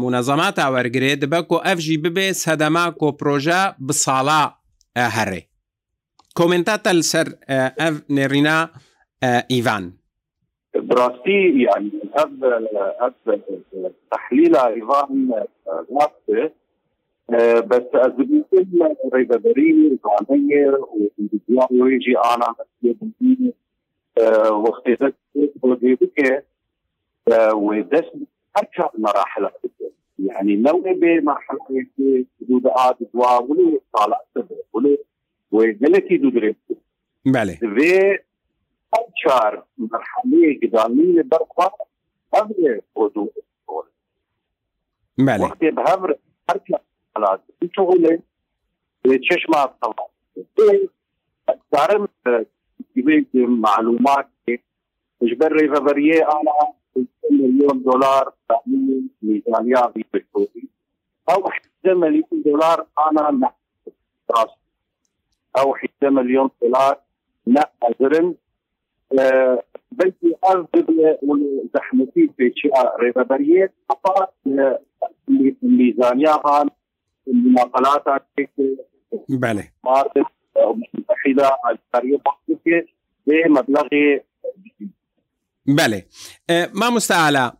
منەزەمات 0.03 0.57
وەرگێت 0.73 1.19
دەبە 1.23 1.39
کۆ 1.49 1.57
ئەفژی 1.65 1.97
ببێ 2.05 2.27
سەدەما 2.43 2.85
کۆپۆژە 3.01 3.61
بساڵا 3.87 4.43
هەڕێ 5.17 5.41
کۆمنتاتە 6.37 6.91
لەسەر 6.99 7.27
ئەف 7.79 7.95
نێرینا 8.15 8.57
ئیڤان 9.53 9.85
براستي 10.89 11.41
يعني 11.67 11.91
هذا 12.17 12.49
تحليل 14.13 14.53
ايضا 14.55 15.01
نفسه 15.97 16.41
بس 17.59 17.83
أزبيل 17.93 18.43
ريبا 19.13 19.37
بريم 19.37 19.99
زانية 20.29 20.69
وإنجليزيان 20.71 21.81
ويجي 21.81 22.17
أنا 22.19 22.55
مسيبين 22.83 23.53
واختيارات 24.47 25.15
وديبك 25.61 26.43
ودس 27.53 28.05
أكثر 28.57 28.89
مراحل 28.97 29.49
يعني 30.19 30.55
لو 30.55 30.83
نبي 30.85 31.21
مرحلة 31.21 31.59
حدود 32.41 32.67
عاد 32.67 32.95
ولا 33.13 33.79
طالع 33.93 34.21
سبع 34.35 34.55
ولا 34.73 34.97
وقلتي 35.51 36.17
دودريت 36.17 36.55
بله 37.25 37.53
في 37.55 38.19
أكثر 38.93 39.63
مرحلة 39.77 40.59
قدامية 40.63 41.21
برقة 41.21 41.73
هذه 42.35 42.81
ودود 42.95 43.29
بله 45.17 45.43
وقت 45.43 45.61
بهبر 45.63 46.15
أكثر 46.49 46.79
خلاص 47.15 47.39
شغله 47.75 48.19
چشم 49.29 49.51
طبعا 49.53 50.07
دارم 51.71 52.07
معلومات 53.61 54.25
اجبر 55.23 55.75
فبريه 55.75 56.23
انا 56.27 56.73
مليون 57.31 57.81
دولار 57.83 58.33
تعميم 58.49 59.09
ميزانيه 59.21 59.93
بالسعودي 60.13 60.69
او 61.29 61.47
11 61.49 61.95
مليون 61.95 62.25
دولار 62.45 62.85
انا 63.11 63.51
راس 64.31 64.49
او 65.57 65.75
11 65.75 66.09
مليون 66.09 66.49
دولار 66.61 66.97
لا 67.45 67.71
ازرن 67.83 68.35
بيتي 69.91 70.35
ارض 70.45 70.67
زحمتي 71.77 72.27
في 72.37 72.53
شيء 72.55 72.71
ريفبريه 72.99 73.73
فقط 73.89 74.33
ميزانيه 75.63 76.33
هان 76.45 76.69
المناقلات 77.31 78.03
بله 79.29 79.69
مارت 79.83 80.11
المتحده 80.57 81.51
الجاريه 81.69 82.17
مخصوصه 82.27 82.85
بمبلغ 83.27 83.87
بله 85.67 86.03
مامۆستا 86.67 87.11
ئالا 87.11 87.51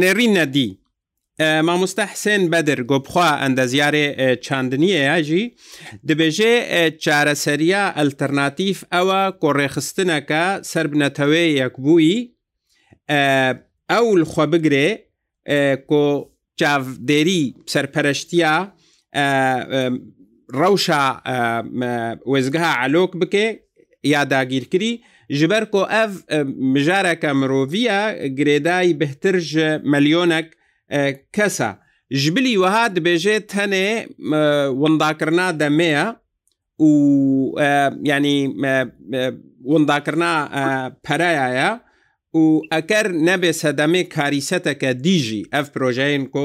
نێڕین 0.00 0.32
نەدی 0.38 0.68
مامۆستا 1.66 2.04
حسێن 2.12 2.42
بەدر 2.52 2.78
گۆبخوا 2.90 3.30
ئەندەزیارێ 3.42 4.06
چاندنیە 4.46 5.00
یاژی 5.10 5.44
دەبێژێ 6.08 6.52
چارەسەریە 7.04 7.82
ئەلتەرناتیف 7.98 8.78
ئەوە 8.94 9.20
کۆڕێخستنەکە 9.42 10.44
سربنەتەوەی 10.70 11.48
یەکبووی 11.62 12.16
ئەو 13.92 14.06
خۆ 14.32 14.44
بگرێ 14.52 14.88
کۆ 15.90 16.06
چاودێری 16.60 17.42
سەرپەرشتیا 17.72 18.54
ڕەوشە 20.60 21.02
وێزگەها 22.32 22.72
ئالۆک 22.80 23.12
بکێ 23.20 23.46
یاداگیرکری 24.14 24.94
ji 25.38 25.46
ber 25.50 25.64
ku 25.74 25.80
ev 26.02 26.12
mijareke 26.74 27.30
miroviya 27.40 28.00
girêdayî 28.38 28.92
bihtir 29.00 29.36
ji 29.50 29.68
milyonek 29.92 30.46
kesa 31.36 31.70
ji 32.20 32.30
bilî 32.36 32.52
weha 32.64 32.84
dibêje 32.96 33.36
tenê 33.52 33.88
windakirina 34.82 35.46
deme 35.60 35.86
ye 35.94 36.06
û 36.88 36.90
yanî 38.10 38.36
windakirina 39.72 40.32
pereya 41.06 41.48
ye 41.62 41.70
و 42.38 42.60
ئەکەر 42.72 43.06
نەبێ 43.28 43.50
سەدەمێ 43.62 44.02
کاریسەتەکە 44.14 44.90
دیژی 45.04 45.42
ئەف 45.54 45.66
پرۆژەین 45.74 46.22
کۆ 46.34 46.42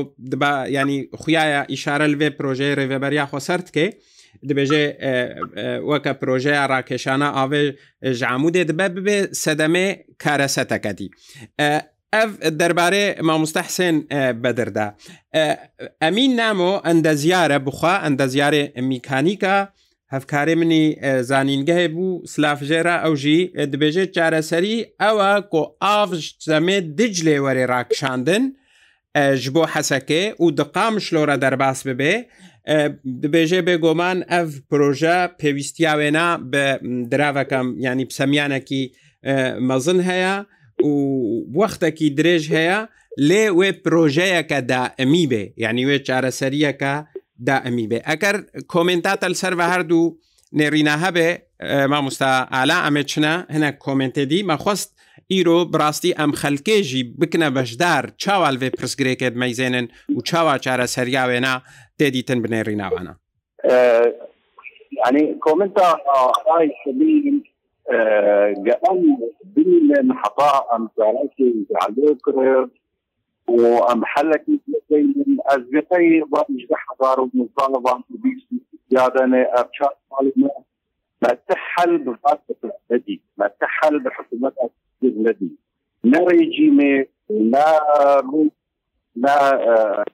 ینی 0.75 0.99
خویایە 1.21 1.61
ئیشارە 1.73 2.05
لەوێ 2.13 2.29
پرۆژەی 2.37 2.75
ڕێڤەبەریا 2.79 3.25
خۆسەرکێ 3.31 3.87
دبێژێ 4.49 4.85
وەکە 5.89 6.13
پرۆژەیە 6.21 6.63
ڕاکێشانە 6.71 7.29
ئاوێ 7.37 7.63
ژامودێ 8.19 8.63
دبە 8.69 8.87
ببێ 8.95 9.17
سەدەمێ 9.43 9.87
کارەسەتەکەتی. 10.23 11.07
ئەف 12.15 12.31
دەربارەی 12.59 13.07
مامۆستەحسێن 13.27 13.97
بەدردا. 14.43 14.87
ئەمین 16.03 16.31
نامۆ 16.41 16.71
ئەندە 16.87 17.13
زیارە 17.21 17.57
بخوا 17.67 17.95
ئەندە 18.05 18.25
زیارێ 18.33 18.63
میکانیکە، 18.91 19.55
هەفکاری 20.15 20.55
منی 20.61 20.81
زانینگەهێ 21.29 21.87
بوو 21.95 22.21
سلافژێرا 22.33 22.95
ئەوژی 23.03 23.39
دبێژێت 23.71 24.09
چارەسەری 24.15 24.77
ئەوە 25.03 25.31
کۆ 25.51 25.63
ئاڤژ 25.83 26.23
دەمێ 26.51 26.77
دج 26.97 27.15
لێ 27.27 27.37
وەرێ 27.45 27.65
ڕاکشاندن 27.73 28.43
ji 29.43 29.49
bo 29.55 29.63
hesekê 29.73 30.23
û 30.43 30.45
diqam 30.59 30.95
şlora 31.05 31.35
derbas 31.43 31.79
bibe 31.87 32.13
dibêje 33.21 33.59
bêgoman 33.67 34.17
ev 34.39 34.49
proje 34.69 35.17
pêwîstiya 35.39 35.93
wêna 36.01 36.27
bi 36.51 36.65
diravekam 37.11 37.67
yanî 37.87 38.03
pisemiyanekî 38.09 38.83
mezin 39.69 39.99
heye 40.09 40.37
û 40.89 40.91
wextekî 41.59 42.07
dirêj 42.17 42.43
heye 42.57 42.79
lê 43.29 43.45
wê 43.59 43.69
projeyeke 43.85 44.61
de 44.71 44.81
emî 45.03 45.23
bê 45.31 45.43
yanî 45.65 45.83
wê 45.89 45.97
çareseriyeke 46.07 46.93
دائمی 47.47 47.85
بێ 47.91 47.99
ئەگەر 48.09 48.35
کۆمنتاتە 48.73 49.27
لەسەر 49.33 49.53
بە 49.59 49.65
هەردوو 49.73 50.15
نێڕینا 50.59 50.95
هەبێ 51.05 51.29
مامۆستا 51.91 52.31
ئالا 52.55 52.77
ئەمە 52.85 53.03
چنە 53.11 53.33
هەنە 53.53 53.69
کۆمنتێدی 53.85 54.41
مەخواست 54.51 54.89
ئیرۆ 55.31 55.59
بڕاستی 55.73 56.11
ئەم 56.19 56.31
خەلکێژی 56.41 57.03
بکنە 57.19 57.47
بەشدار 57.57 58.03
چاوالێ 58.23 58.69
پرسگرێکت 58.79 59.33
مەیزێنن 59.41 59.85
و 60.15 60.19
چاوا 60.29 60.55
چارە 60.65 60.85
سەریاوێنا 60.95 61.55
تێدیتن 61.99 62.39
بنێڕیناوانە 62.43 63.13
ینی 65.05 65.25
کۆمنتا 65.45 65.87
ئەم 68.85 68.99
بینی 69.55 69.79
لە 69.89 69.97
حەقا 70.21 70.53
ئەم 70.71 70.83
زارەکی 70.97 71.49
عالۆ 71.81 72.07
کرد 72.25 72.69
وام 73.47 74.05
حلك 74.05 74.45
من 74.89 75.37
ازبتي 75.45 76.21
ضمج 76.21 76.65
حضار 76.71 77.19
ومنظمة 77.21 77.79
ضمج 77.91 78.03
بيس 78.09 78.43
زيادة 78.91 79.25
ارشاد 79.57 79.89
طالب 80.11 80.51
ما 81.21 81.37
تحل 81.49 81.97
بفاتة 81.97 82.55
الذي 82.91 83.19
ما 83.37 83.47
تحل 83.61 83.99
بحكومة 83.99 84.51
الذي 85.03 85.49
لا 86.03 86.19
ريجيمي 86.19 87.05
لا 87.29 88.21
لا 89.15 90.05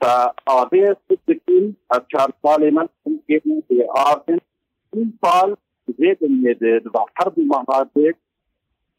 فأبي 0.00 0.94
ستكين 1.10 1.74
ارشاد 1.94 2.32
طالب 2.42 2.88
ممكن 3.06 3.60
في 3.68 3.86
آرتن 4.10 4.38
سال 5.24 5.56
زيد 6.00 6.18
المدد 6.22 6.82
وحرب 6.94 7.38
المهارات 7.38 7.88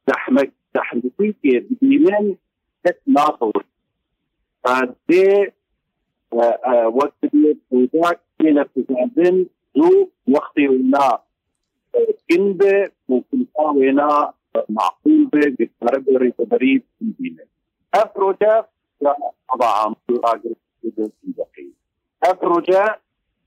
زحمة 0.09 0.51
زحمتي 0.75 1.11
كبيرة 1.33 2.35
کەس 2.87 2.99
ناپەوت 3.15 3.65
دێ 5.09 5.29
وەک 6.97 7.13
لە 8.57 8.63
پزاندن 8.73 9.37
زوو 9.77 9.97
وەختی 10.35 10.65
ونا 10.73 11.09
گن 12.29 12.45
به 12.57 12.73
ممکنتا 13.09 13.65
وینا 13.79 14.13
معقول 14.77 15.21
به 15.31 15.41
گفتاره 15.59 15.99
به 16.05 16.13
ریتبری 16.23 16.73
بیدینه 16.99 17.43
اف 18.01 18.09
روجه 18.21 18.53
طبعا 19.49 19.75
عمدو 19.85 20.15
آگر 20.31 20.53
اف 22.29 22.37
روجه 22.51 22.85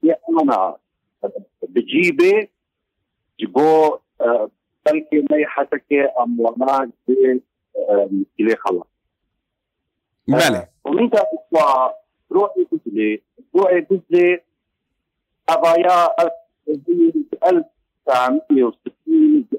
یه 0.06 0.14
انا 0.40 0.62
بجیبه 1.75 2.32
جبو 3.38 3.70
بلکه 4.85 5.16
می 5.30 5.42
حتی 5.54 5.76
که 5.88 6.00
اموانا 6.23 6.76
به 7.06 7.40
مسئله 8.12 8.54
خلاص 8.64 8.89
ومن 10.84 11.10
تاخذها 11.10 11.94
روحي 12.32 12.64
تجلي 12.64 13.22
روحي 13.56 13.80
تجلي 13.80 14.40
قضايا 15.48 16.06
1960 16.68 18.72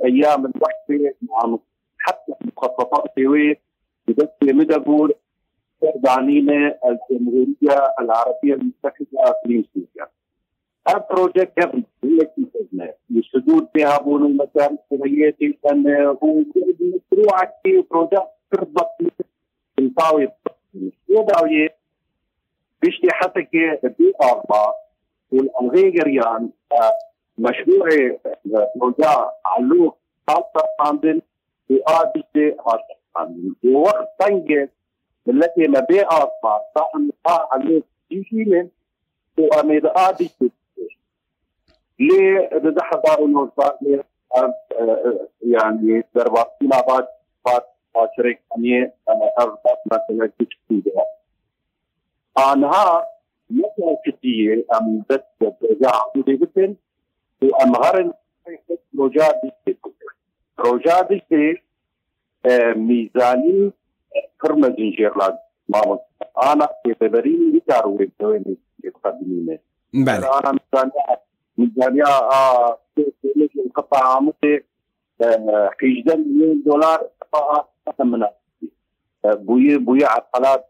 ايام 0.05 0.45
الوحده 0.45 1.15
مع 1.21 1.57
حتى 1.97 2.33
مخططات 2.41 3.03
سويت 3.19 3.59
بدفع 4.07 4.27
مدبور 4.43 5.11
عنينا 6.07 6.77
الجمهوريه 6.85 7.93
العربيه 7.99 8.53
المتحده 8.53 9.39
في 9.43 9.65
سوريا 9.73 10.07
البروجكت 10.89 11.59
قبل 11.59 11.83
التي 12.03 12.45
سجنا 12.53 12.93
الحدود 13.11 13.67
بها 13.75 13.97
بون 13.97 14.25
المكان 14.25 14.77
السوريتي 14.93 15.53
كان 15.63 15.87
هو 16.23 16.35
مشروع 17.11 17.49
بروجكت 17.91 18.29
تربط 18.51 18.91
الطاوله 19.79 20.31
داویە 21.27 21.67
گشتی 22.83 23.07
حتەکێ 23.19 23.67
بی 23.97 24.07
ئاڵما 24.21 24.63
ئەڵغێ 25.55 25.85
گەریان 25.95 26.43
مەشروعێ 27.43 28.01
مۆجا 28.79 29.15
علوق 29.53 29.93
تاڵتەخاندن 30.27 31.17
ئاگشتێ 31.87 32.45
هاتەخاندن 32.65 33.51
وەخت 33.83 34.07
تەنگێ 34.19 34.61
ملەتێ 35.25 35.65
لە 35.75 35.81
بێ 35.89 36.01
ئاڵما 36.11 36.55
تا 36.73 36.83
ئەمتا 36.93 37.37
علوق 37.53 37.85
جیشینن 38.09 38.67
و 39.39 39.41
ئەمێدە 39.55 39.89
ئاگشتێ 39.99 40.47
ليه 42.07 42.39
ده 42.63 42.69
ده 42.75 42.81
حضار 42.89 43.19
يعني 45.55 45.93
درباطين 46.15 46.69
بعد 46.89 47.07
بعد 47.45 47.63
عاشرێک 47.95 48.39
هەنیێ 48.51 48.81
آنها 52.49 52.87
یەکێکیە 53.61 54.57
ئەم 54.71 54.85
دەست 55.09 55.27
بگوتن 56.27 56.71
و 57.41 57.45
ئەمهرن 57.59 58.09
ڕۆژا 58.97 59.27
ڕۆژا 60.63 60.97
دیشتێ 61.09 61.43
میزانی 62.89 63.59
پرمە 64.39 64.69
زنجێرلات 64.75 65.37
مامۆست 65.71 66.07
ئانا 66.41 66.67
پێبەرین 66.83 67.41
دیکار 67.53 67.85
وێتەوەی 67.99 68.91
قدیمێ 69.03 69.55
بله 70.07 70.25
آنا 70.37 70.51
میزانی 70.57 70.97
میزانی 71.61 72.01
قطع 73.77 74.01
عمقی 74.17 74.55
18 75.79 76.15
میلیون 76.15 76.57
دلار 76.67 76.99
قطع 77.19 77.61
من 77.99 78.25
بوية 79.25 79.77
بوية 79.77 80.05
عقلات 80.05 80.65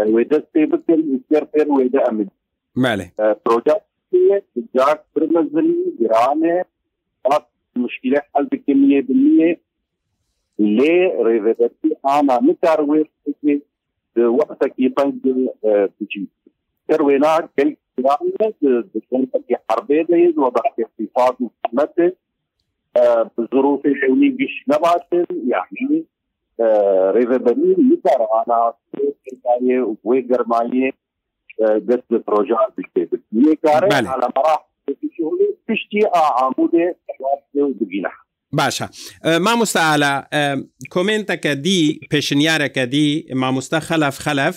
ويدا 0.00 0.44
سيبتل 0.52 1.20
يسير 1.30 1.44
فين 1.46 1.70
ويدا 1.70 2.08
أمد 2.08 2.28
مالي 2.76 3.10
بروجكت 3.46 3.82
جاك 4.76 5.04
برمزني 5.16 5.84
جرانة 6.00 6.64
مشكلة 7.76 8.22
حل 8.34 8.44
بكمية 8.46 9.00
بالمية 9.02 9.60
لي 10.58 11.06
ريفيدتي 11.20 11.96
أنا 12.08 12.40
متعروف 12.40 13.06
وقتك 14.28 14.74
يطنج 14.78 15.14
بجي 16.00 16.28
كروينات 16.90 17.50
كل 17.58 17.76
جرانة 17.98 18.54
بكمية 18.62 19.62
حربية 19.70 20.34
وبعد 20.36 20.62
اقتصاد 20.80 21.34
محمد 21.64 22.14
ظروف 23.54 23.80
حولي 24.02 24.28
مش 24.40 24.64
نباتل 24.68 25.26
يعني 25.50 26.04
ريفا 27.12 27.36
بنير 27.36 27.76
يقدر 27.78 28.26
على 28.34 28.72
كاية 29.60 29.80
وقرماية 30.04 30.92
قتل 31.60 32.18
بروجات 32.18 32.56
بكتب 32.78 33.20
يقدر 33.32 33.88
على 33.94 34.28
مراحل 34.36 34.62
پشتی 35.68 36.00
ئامودێ 36.16 36.86
بگینە 37.80 38.12
باشە 38.58 38.86
مامۆستاعاە 39.46 40.12
کۆمنتەکە 40.94 41.52
دی 41.64 41.80
پێشنیارەکە 42.14 42.84
دی 42.92 43.24
مامۆستا 43.40 43.80
خەلف 43.88 44.16
خەلف 44.26 44.54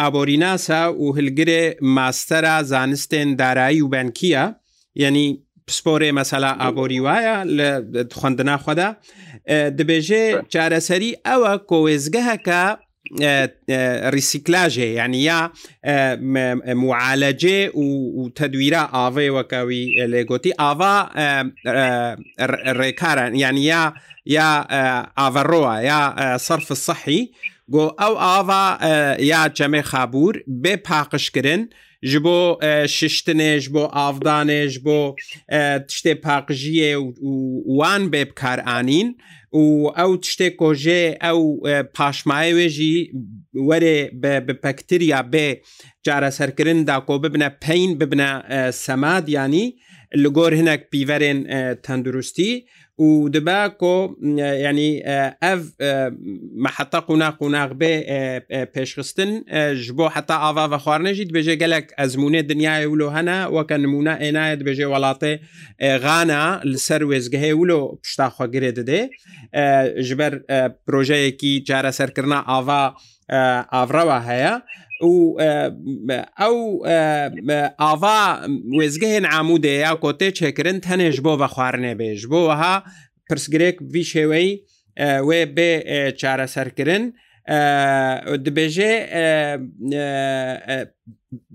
ئابۆریناسا 0.00 0.86
و 0.92 1.14
هلگرێ 1.16 1.76
ماستەرە 1.96 2.62
زانستێن 2.64 3.36
دارایی 3.38 3.82
و 3.82 3.88
بەنکیە 3.90 4.44
یعنی 4.96 5.42
پسپۆرێ 5.68 6.08
مەسەلا 6.18 6.50
ئابۆری 6.62 7.00
وایە 7.06 7.36
لە 7.58 7.70
خوندناخوادا 8.20 8.88
دەبێژێ 9.78 10.24
چارەسەری 10.52 11.12
ئەوە 11.26 11.52
کۆێزگە 11.70 12.22
هەکە 12.30 12.62
ریسیکلاژێ 14.16 14.88
یعنی 14.98 15.18
یا 15.30 15.40
معالەجێ 16.82 17.58
و 18.16 18.22
تەدویرە 18.38 18.82
ئاڤێ 18.94 19.26
وەکەوی 19.36 19.80
لێگوتی 20.12 20.52
ئاوا 20.60 20.96
ڕێکارن 22.78 23.30
یعنی 23.44 23.62
یا 23.72 23.82
یا 24.36 24.50
ئاڤڕۆە 25.18 25.74
یا 25.90 26.00
سرف 26.46 26.68
سەحی 26.86 27.22
گۆ 27.74 27.86
ئەو 28.00 28.14
ئاوا 28.24 28.64
یا 29.32 29.40
چەمێ 29.58 29.82
خابور 29.90 30.34
بێ 30.62 30.74
پاقشکردن 30.88 31.60
و 31.68 31.72
ji 32.02 32.18
bo 32.24 32.58
e, 32.62 32.70
şiştinêj 32.88 33.70
bo 33.74 33.82
avdanêj 34.08 34.84
bo 34.84 34.98
e, 35.48 35.58
tiştê 35.88 36.14
paqjiye 36.20 36.96
û 36.96 37.06
wan 37.78 38.02
bê 38.12 38.22
bikar 38.30 38.58
anîn 38.66 39.08
û 39.60 39.62
ew 40.04 40.12
tiştê 40.24 40.56
ko 40.56 40.72
jê 40.74 41.02
ew 41.30 41.38
e, 41.72 41.76
paşmayê 41.98 42.52
wê 42.58 42.68
jî 42.68 43.10
werê 43.54 43.98
bi 44.48 44.60
pekteriya 44.60 45.18
bê 45.32 45.60
cara 46.02 46.30
serkirin 46.30 46.86
da 46.86 47.00
ko 47.04 47.22
bibine 47.22 47.56
peyn 47.60 48.00
bibine 48.00 48.70
semad 48.72 49.28
yanî 49.28 49.76
li 50.16 50.28
gor 50.28 50.52
hinek 50.52 50.92
pîverên 50.92 51.38
tendurustî 51.82 52.64
ودباكۆ 53.04 54.14
ینی 54.66 54.88
ئەف 55.42 55.60
مەحەتە 56.66 56.98
قوناق 57.08 57.34
قوناق 57.40 57.70
بێ 57.80 57.92
پێشخستن 58.74 59.30
ji 59.86 59.92
بۆ 59.96 60.08
حتا 60.08 60.36
ئاوا 60.44 60.66
بە 60.72 60.78
خواردنەژیت 60.84 61.30
بێژێ 61.34 61.54
gelek 61.62 61.86
ئەزمونێ 62.00 62.42
دنیای 62.52 62.86
ولو 62.86 63.08
هەنا 63.16 63.38
وەکە 63.56 63.76
نمونە 63.84 64.14
ئێنایەت 64.24 64.60
بێژێ 64.66 64.86
وڵاتێ 64.92 65.32
غانا 66.04 66.44
لەسەر 66.72 67.02
وێزگەهێ 67.10 67.52
ولو 67.60 67.82
پشتاخواگرێ 68.02 68.70
دەدێ 68.78 69.02
ji 70.08 70.14
ber 70.20 70.32
پرۆژەیەکی 70.86 71.52
جارە 71.68 71.90
سەرکردنا 71.98 72.38
ئاوا 72.50 72.82
ئاڕەوە 73.74 74.18
هەیە 74.28 74.54
و 75.04 75.36
ئەو 76.38 76.82
ئاوا 77.78 78.40
وێزگەهێن 78.78 79.24
ئامودەیە 79.32 79.78
یا 79.86 79.92
کۆتێ 80.04 80.28
چێکردن 80.38 80.78
تەنێژ 80.86 81.16
بۆ 81.24 81.32
بە 81.40 81.46
خواردنێ 81.54 81.94
بێژ 82.00 82.22
بۆها 82.32 82.74
پرسگرێک 83.30 83.76
وی 83.92 84.04
شێوەی 84.12 84.48
وێ 85.28 85.40
بێ 85.56 85.70
چارەسەرکردن 86.20 87.04
دبێژێ 88.44 88.92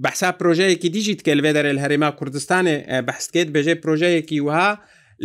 بەسا 0.03 0.29
پرۆژەیەکی 0.39 0.89
دیژیت 0.95 1.19
کە 1.25 1.31
لەوێ 1.37 1.51
دەرێ 1.57 1.71
لە 1.77 1.81
هەرێما 1.85 2.09
کوردستانی 2.19 2.77
بەستکێت 3.07 3.47
بێژێ 3.55 3.75
پرۆژەیەکی 3.83 4.39
وها 4.47 4.69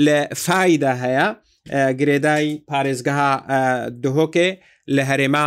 لە 0.07 0.19
فایدا 0.45 0.93
هەیە 1.05 1.27
گرێدای 2.01 2.47
پارێزگەها 2.71 3.31
دهۆکێ 4.05 4.49
لە 4.97 5.03
هەرێما 5.11 5.47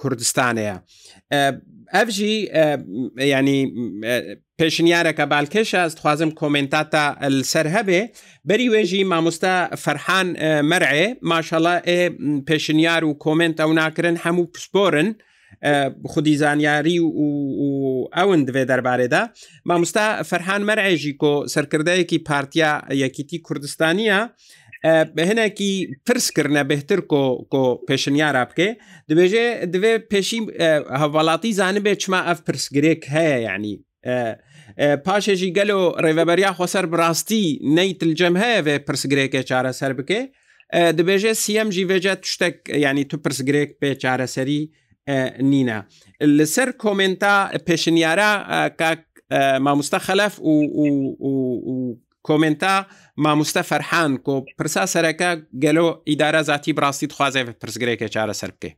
کوردستانەیە 0.00 0.76
ئەفژی 1.98 2.34
ینی 3.30 3.60
پێشنیارەکە 4.60 5.24
بالکەش 5.34 5.70
ئەست 5.78 5.98
خوازم 6.02 6.30
کۆمنتاتە 6.40 7.04
سەر 7.52 7.66
هەبێ 7.76 8.00
بەری 8.48 8.68
وێژی 8.74 9.02
مامۆستا 9.12 9.54
فەرحان 9.84 10.28
مەرعێ 10.70 11.06
ماشەڵە 11.30 11.74
ئێ 11.88 12.00
پێشنیار 12.48 13.02
و 13.08 13.12
کۆمنت 13.24 13.56
ئەو 13.62 13.70
ناکردن 13.80 14.16
هەموو 14.24 14.50
پسپۆرن 14.54 15.08
خودی 16.12 16.34
زانیاری 16.42 16.98
و 17.08 17.10
ئەون 18.18 18.40
دوێ 18.48 18.64
دەربارێدا 18.70 19.22
مامۆستا 19.68 20.06
فەرحان 20.30 20.62
مەرعێژی 20.68 21.12
کۆ 21.22 21.32
سەرکردەیەکی 21.54 22.18
پارتیا 22.28 22.72
یەکیتی 23.02 23.38
کوردستانیە 23.46 24.20
بە 24.84 25.22
هەنێکی 25.30 25.72
پرسکردە 26.10 26.62
بهتر 26.72 27.00
کۆ 27.10 27.24
کۆ 27.52 27.64
پێشنیارا 27.88 28.44
بکێ 28.50 28.68
دەبێژێ 29.10 29.46
دەبێ 29.74 29.92
پێشی 30.12 30.40
هەواڵاتی 31.02 31.50
زانبێت 31.58 31.98
چما 32.02 32.20
ئەف 32.28 32.38
پرسگرێک 32.46 33.00
هەیە 33.14 33.36
ینی 33.48 33.74
پاشێژی 35.06 35.54
گەل 35.56 35.70
و 35.78 35.82
ڕێڤەبەریا 36.04 36.50
خۆسەر 36.58 36.84
بڕاستی 36.92 37.44
نەیتلجەم 37.76 38.34
هەیە 38.42 38.60
بێ 38.66 38.76
پرسگرێکە 38.86 39.40
چارەسەر 39.50 39.92
بکێ 39.98 40.20
دەبێژێ 40.98 41.32
سیەمجی 41.44 41.84
بێجێت 41.90 42.20
شتێک 42.32 42.56
ینی 42.86 43.04
تو 43.10 43.16
پرسگرێک 43.24 43.70
پێ 43.80 43.90
چارەسەری 44.02 44.60
نینە 45.50 45.78
لەسەر 46.38 46.68
کۆمنتا 46.82 47.34
پێشنیارە 47.66 48.30
کاک 48.80 49.00
مامۆستا 49.64 49.98
خەلف 50.06 50.34
و 50.42 51.94
کۆمنتا 52.28 52.72
مامۆستە 53.26 53.62
فەرحان 53.70 54.12
کۆ 54.26 54.34
پرسا 54.60 54.82
سەرەکە 54.94 55.30
گەلۆ 55.64 55.86
ئیدارە 56.12 56.42
زیاتی 56.48 56.74
بڕاستی 56.80 57.08
خوازێ 57.18 57.42
پرسگرێکی 57.64 58.08
چارە 58.14 58.34
سەر 58.40 58.50
بکەی 58.56 58.72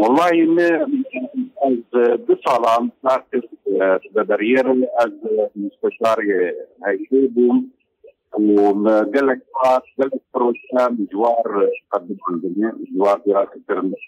والله 0.00 0.30
دو 2.26 2.34
ساڵان 2.44 2.84
بە 4.14 4.22
دەریێرم 4.30 4.80
ئەز 4.98 5.12
مستشاری 5.62 6.38
هەیشی 6.86 7.28
بووم 7.34 7.58
gelek 9.14 9.40
projem 10.34 10.92
ciwar 11.10 11.48
ciwar 13.22 13.46
kirmiş. 13.66 14.02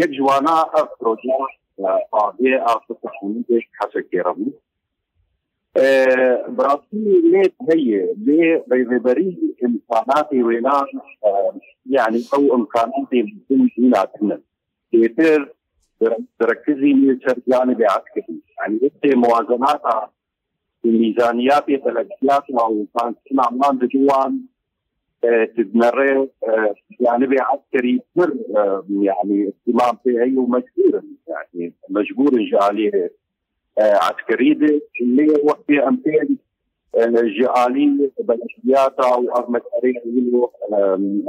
Yek 0.00 0.10
ciwana 0.16 0.56
ev 0.80 0.86
proje 1.00 1.32
avê 2.24 2.52
artık 2.72 2.98
hesek 3.92 4.06
yerebû. 4.16 4.46
براسي 5.76 7.00
ليت 7.32 7.54
هي 7.72 8.14
بريبري 8.66 9.38
امكانات 9.64 10.28
ولا 10.34 10.84
يعني 11.86 12.18
او 12.34 12.54
امكانات 12.54 13.26
هنا 13.78 14.04
كنا 14.04 14.40
يتر 14.92 15.54
تركزي 16.40 16.92
من 16.94 17.18
جانب 17.48 17.82
عسكري 17.82 18.40
يعني 18.58 18.80
انت 18.82 19.16
موازنات 19.16 19.82
الميزانيات 20.84 21.68
التلفزيونات 21.68 22.50
وكان 22.50 23.14
كنا 23.30 23.42
عمان 23.42 23.78
بجوان 23.78 24.40
تدمر 25.56 26.28
جانب 27.00 27.34
عسكري 27.40 28.00
يعني 28.90 29.52
اهتمام 29.52 29.98
فيه 30.04 30.38
ومجبور 30.38 31.02
يعني 31.28 31.72
مجبور 31.88 32.48
عليه 32.62 33.21
عسكري 33.78 34.52
اللي 35.00 35.28
هو 35.38 35.56
في 35.66 35.88
امثال 35.88 36.36
جعالية 37.40 38.10
بلشيات 38.20 38.94
او 39.00 39.20
مسارية 39.48 40.02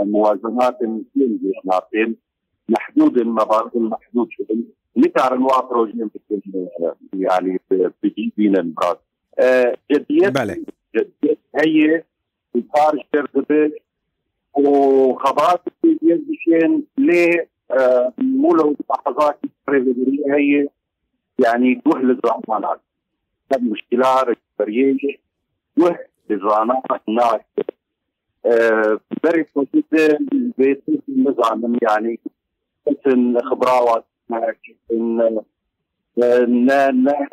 موازنات 0.04 0.78
مثل 0.84 1.50
نعطين 1.66 2.16
محدود 2.70 3.18
المبارك 3.18 3.76
المحدود 3.76 4.28
شبن 4.32 4.64
نتعرف 4.98 5.40
نوع 5.40 5.60
بروجين 5.60 6.10
يعني 7.14 7.60
بجيبين 8.04 8.58
المبارك 8.58 8.98
جديات 9.92 10.34
جديات 10.96 11.38
هي 11.66 12.04
بخارج 12.56 13.00
ترتبط 13.14 13.72
وخبرات 14.54 15.62
بشين 16.04 16.84
ليه 16.98 17.48
مو 18.18 18.54
لو 18.54 18.76
لحظات 18.90 19.38
هي 20.30 20.68
يعني 21.44 21.82
وح 21.86 21.98
للرحمنات 22.02 22.82
هذه 23.54 23.62
مشكلة 23.62 24.36
رجبرية 24.60 25.18
وح 25.82 26.00
للرحمنات 26.30 27.02
ناس 27.08 27.42
بري 29.24 29.44
فوتيت 29.44 29.86
بيت 30.58 30.84
نظام 31.18 31.78
يعني 31.82 32.20
مثل 32.88 33.42
خبراوات 33.50 34.06
ان 34.92 35.44
نا 36.66 36.92
نا 36.92 37.26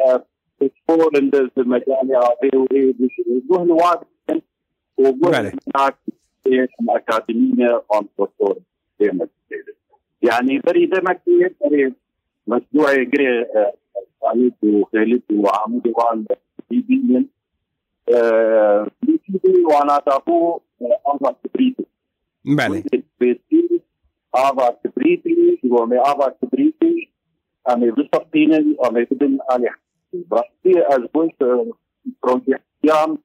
تقول 0.60 1.16
ان 1.16 1.30
المجال 1.58 1.90
هذا 2.16 2.50
وهي 2.56 2.94
وح 3.50 3.60
الواد 3.60 4.00
وهناك 4.98 5.96
اكاديميه 6.88 7.82
اون 7.94 8.08
فوتور 8.18 8.58
يعني 10.22 10.58
بري 10.58 10.86
دمك 10.86 11.20
بري 11.26 11.94
مشروع 12.46 12.92
يجري 12.92 13.46
خالد 14.20 14.54
وخالد 14.62 15.22
وعمود 15.32 15.86
وعن 15.88 16.24
بيبين 16.70 17.28
بيبين 19.28 19.66
وانا 19.66 19.98
تابو 20.06 20.60
افا 21.06 21.36
كبريتي 21.44 21.86
بله 22.44 22.84
بيبين 23.20 23.80
افا 24.34 24.70
كبريتي 24.84 25.34
ومي 25.70 25.98
افا 26.00 26.34
كبريتي 26.42 27.10
امي 27.72 27.90
بسطين 27.90 28.52
امي 28.54 29.04
بدن 29.10 29.38
اليح 29.56 29.78
براسي 30.12 30.88
ازبوت 30.94 31.34
بروجيكتيان 32.22 33.18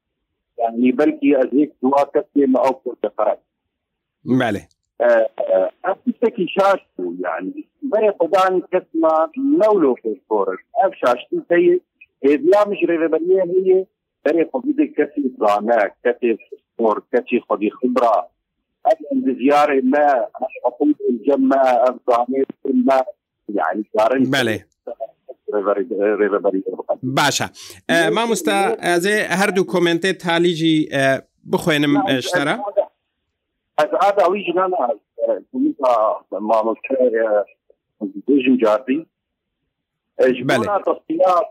يعني 0.59 0.91
بلكي 0.91 1.39
ازيك 1.39 1.73
دوا 1.83 2.03
كتيم 2.19 2.57
او 2.57 2.81
برتفاعي 2.85 3.37
بله 4.25 4.67
ئەستێکی 5.83 6.45
شاش 6.55 6.79
بوو 6.95 7.13
یعنی 7.25 7.53
بەێ 7.91 8.09
خدان 8.19 8.53
کەسما 8.71 9.15
نەولۆ 9.59 9.93
فێسپۆرش 10.03 10.61
ئەف 10.79 10.93
شاشتی 11.01 11.39
پێی 11.49 11.69
هێزیامش 12.25 12.79
ڕێبەریە 12.89 13.43
هەیە 13.53 13.79
بەێ 14.23 14.43
خودی 14.51 14.85
کەسی 14.97 15.23
زانە 15.41 15.81
کەسێ 16.03 16.29
سپۆر 16.45 16.97
کەچی 17.11 17.39
خودی 17.47 17.71
خبرا 17.79 18.17
زیارێ 19.39 19.79
مە 19.93 20.07
جەمە 21.27 21.63
ئەزانێ 21.83 22.41
یعنی 23.59 23.83
کارن 23.93 24.23
بەێ 24.33 24.57
باشە 27.17 27.47
مامۆستا 28.17 28.57
ئەزێ 28.87 29.15
هەردوو 29.39 29.69
کۆمنتێ 29.73 30.11
تالیجی 30.23 30.75
بخوێنم 31.51 31.93
شتەرە 32.27 32.55
از 33.77 33.87
هذا 34.01 34.25
اوي 34.25 34.45
جنان 34.53 34.71
مامل 36.31 36.75
ديجن 38.27 38.57
جاربي 38.57 39.07
جبنا 40.19 40.77
تصفيات 40.81 41.47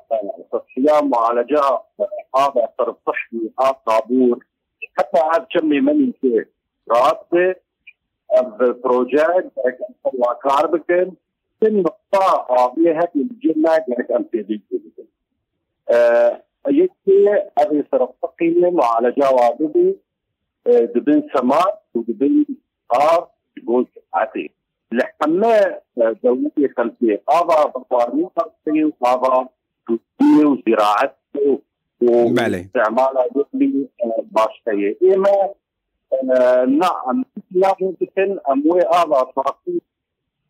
تصفيات 0.53 1.03
معالجات 1.03 1.83
هذا 2.37 2.69
صرف 2.79 2.97
صحي 3.07 3.51
هذا 3.61 3.77
طابور 3.87 4.45
حتى 4.99 5.19
هذا 5.35 5.47
كمي 5.53 5.81
مني 5.81 6.13
في 6.21 6.47
راتبه 6.91 7.55
بروجيكت 8.85 9.53
طلع 10.05 10.33
كاربكن 10.45 11.13
سن 11.61 11.77
نقطة 11.83 12.47
عاضية 12.51 12.93
هذه 13.01 13.11
الجنة 13.31 13.69
قاعد 13.69 13.85
أم 14.17 14.25
في 14.33 14.41
ذي 14.41 14.61
يكفي 16.69 17.43
أبي 17.59 17.85
صرف 17.93 18.11
صقيمة 18.23 18.71
معالجة 18.71 19.31
وعدبي 19.31 19.97
دبن 20.67 21.23
سماك 21.37 21.84
تقبل 21.95 22.47
آر 22.95 23.29
جزء 23.67 24.01
عتيق 24.15 24.51
لحمة 24.93 25.81
دولية 26.25 26.73
خلفية 26.77 27.23
هذا 27.31 27.65
بقارنة 27.67 28.31
خلفية 28.37 28.91
وهذا 29.01 29.49
تسكية 29.89 30.45
وزراعة 30.47 31.15
واستعمالها 32.03 33.25
يخلي 33.37 33.89
باشتية 34.31 34.99
إما 35.15 35.51
نعم 36.69 37.25
لا 37.51 37.77
ممكن 37.81 38.39
أموي 38.51 38.81
هذا 38.81 39.27
تراكيب 39.37 39.81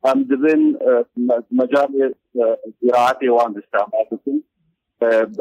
ام 0.07 0.22
دبن 0.22 0.76
مجال 1.50 2.14
زراعتي 2.83 3.28
وان 3.28 3.54
استعمالتي 3.62 4.40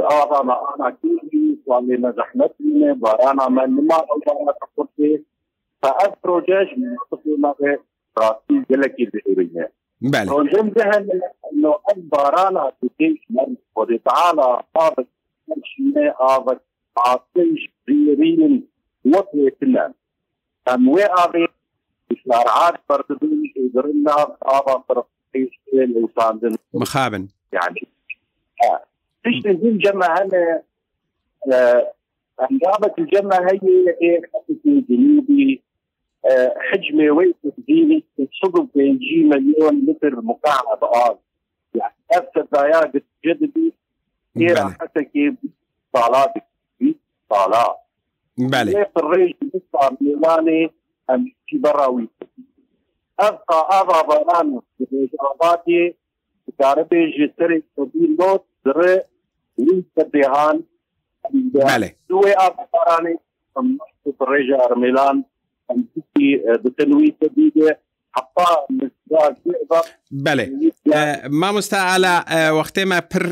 اعظم 0.01 0.51
انا 0.51 0.89
كيفي 1.01 1.57
واللي 1.65 1.97
ما 1.97 2.11
زحمت 2.17 2.55
مني 2.59 2.93
بارانا 2.93 3.49
من 3.49 3.69
ما 3.87 3.95
انا 3.95 4.53
تقولتي 4.61 5.23
فهر 5.83 6.09
پروژه 6.23 6.53
مستقیمه 7.11 7.79
راستی 8.17 8.65
گلکی 8.69 9.05
بهورینه 9.05 9.69
بله 10.01 10.25
پروژه 10.25 10.57
ذهن 10.77 11.09
انه 11.51 11.75
البارانا 11.95 12.71
تديش 12.71 13.19
من 13.29 13.57
ورطعانا 13.77 14.63
طابت 14.75 15.07
شمي 15.63 16.07
آبت 16.19 16.59
عاطيش 16.97 17.69
بيرين 17.85 18.67
وطي 19.05 19.49
كلان 19.59 19.93
ام 20.67 20.87
وي 20.89 21.03
آبي 21.03 21.47
شارعات 22.27 22.73
بردون 22.89 23.43
يدرنا 23.55 24.37
آبا 24.41 24.83
فرقيش 24.89 25.59
الانسان 25.73 26.57
مخابن 26.73 27.27
يعني 27.53 27.87
تشتي 29.25 29.51
الجمع 29.51 30.07
هنا 30.21 30.61
أنجابة 32.51 32.93
الجمع 32.99 33.47
هي 33.51 33.71
إيه 34.01 34.21
جنوبي 34.89 35.61
حجم 36.69 37.17
ويديني 37.17 38.03
250 38.17 38.97
مليون 39.29 39.85
متر 39.85 40.21
مكعب 40.21 40.83
ارض 40.83 41.17
يعني 41.75 41.93
افتر 42.11 42.47
ضياع 42.55 42.83
بتجددي 42.83 43.73
هي 44.37 44.55
حتى 44.79 45.03
كيف 45.03 45.33
طالات 45.93 46.33
طالات 47.29 47.75
بله 48.37 48.85
الريج 48.97 49.33
بيطلع 49.41 49.89
ميلاني 50.01 50.71
في 51.47 51.57
براوي 51.57 52.07
ابقى 53.19 53.81
اضع 53.81 54.01
بران 54.01 54.61
اضافاتي 55.19 55.95
كاربي 56.59 57.11
جسري 57.11 57.63
طبيل 57.77 58.17
موت 58.19 58.43
در 58.65 59.01
ليس 59.57 59.85
بهان 60.13 60.63
بله 61.33 61.91
دوي 62.09 62.31
ابقى 62.33 62.69
براني 62.73 63.17
الريج 64.07 64.51
ارميلان 64.51 65.23
بتنويه 66.65 67.15
جديده 67.23 67.79
بەێ 70.25 70.97
مامۆستا 71.41 71.77
ئالا 71.89 72.15
وەختێمە 72.59 72.99
پر 73.13 73.23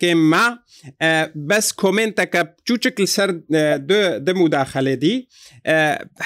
کێم 0.00 0.20
ما 0.32 0.46
بەس 1.50 1.66
کۆمنتەکە 1.82 2.42
چوچک 2.66 2.96
سەر 3.16 3.30
دم 4.26 4.38
مداخەلێدی 4.44 5.16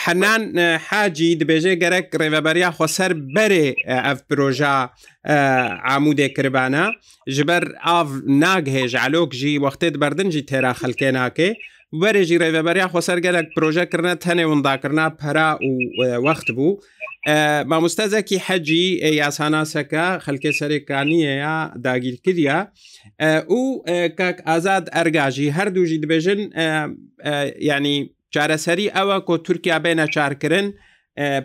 حەنان 0.04 0.42
حاجی 0.86 1.30
دبێژێ 1.40 1.74
گەرەک 1.82 2.08
ڕێبەبەریا 2.20 2.70
خۆسەر 2.78 3.10
بەرێ 3.36 3.66
ئەف 4.06 4.18
پرۆژا 4.28 4.76
عمودێ 5.94 6.28
کربانە 6.36 6.84
ji 7.36 7.42
ber 7.48 7.64
av 7.98 8.08
nagêj 8.42 8.92
elok 9.06 9.30
jî 9.40 9.52
wextê 9.66 9.88
di 9.94 9.98
berdin 10.02 10.28
jî 10.34 10.42
têra 10.50 10.72
xelkê 10.82 11.10
nake 11.16 11.50
وەرێژی 12.02 12.38
ڕێبەبەریا 12.42 12.86
خۆسەرگەلک 12.92 13.46
پرۆژەکردنە 13.56 14.14
تەنێ 14.24 14.44
ونداکردنا 14.50 15.06
پەرا 15.20 15.50
و 15.98 16.02
وەخت 16.26 16.48
بوو 16.56 16.72
مامۆستەزەکی 17.70 18.38
حەجی 18.46 18.84
یاساناسەکە 19.20 20.04
خەلکێ 20.24 20.52
سەرێکانیەیە 20.60 21.56
داگیرکردە 21.86 22.58
و 23.56 23.60
کاک 24.18 24.36
ئازاد 24.48 24.84
ئەرگاژی 24.96 25.54
هەردووژی 25.58 26.00
دەبێژن 26.04 26.40
ینی 27.70 27.96
چارەسەری 28.34 28.92
ئەوە 28.96 29.16
کۆ 29.28 29.34
تورکیا 29.46 29.76
بێنە 29.84 30.06
چارکردن 30.14 30.66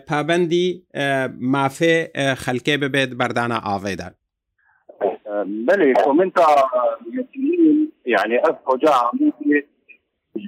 پابندی 0.08 0.66
مافێ 1.54 1.96
خەلکێ 2.44 2.74
ببێت 2.82 3.10
بەردانە 3.20 3.58
ئاڤێدا 3.66 4.08
بەێ 5.66 5.92
کۆمنتا 6.04 6.48
يعني 8.14 8.36
أفقع 8.50 8.92
ممكن 9.20 9.62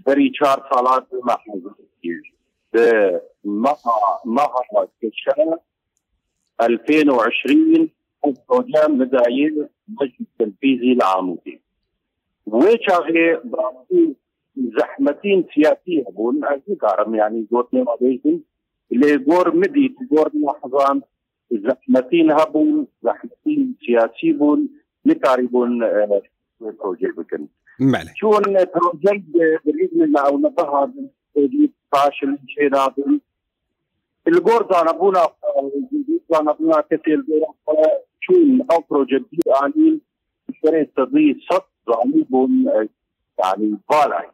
بەری 0.06 0.32
چهار 0.38 0.58
سالات 0.74 1.06
مها 3.44 4.88
ألفين 6.62 7.10
وعشرين 7.10 7.90
البروجرام 8.26 8.98
مدايل 8.98 9.68
مجلس 10.00 10.12
التنفيذي 10.20 10.92
العمودي 10.92 11.60
ويشاغي 12.46 13.38
زحمتين 14.78 15.44
سياسية 15.54 16.04
بون 16.16 16.40
أزيكارم 16.44 17.14
يعني 17.14 17.46
جور 17.52 17.68
نيما 17.72 17.94
بيزن 18.00 18.40
اللي 18.92 19.18
جور 19.18 19.56
مدي 19.56 19.96
جور 20.12 20.30
نحظان 20.44 21.00
زحمتين 21.52 22.30
هبون 22.32 22.86
زحمتين 23.02 23.74
سياسي 23.86 24.32
بون 24.32 24.68
نكاري 25.06 25.46
بون 25.46 25.80
بروجي 26.60 27.06
بكن 27.06 27.46
شون 28.20 28.30
بروجيت 28.42 28.70
باذن 29.26 30.02
الله 30.02 30.32
ونبهها 30.32 30.92
فاشل 31.92 32.38
شيء 32.48 32.74
رابن 32.74 33.20
الجورد 34.28 34.72
انا 34.72 34.90
ابونا 34.90 35.20
انا 36.40 36.50
ابونا 36.50 36.80
كتير 36.80 37.22
شون 38.20 38.66
او 38.70 38.84
بروجيت 38.90 39.22
يعني 39.46 39.98
شريت 40.62 40.96
تضيف 40.96 41.36
صد 41.52 41.62
ضعيف 41.88 42.26
يعني 43.44 43.78
طالع 43.90 44.30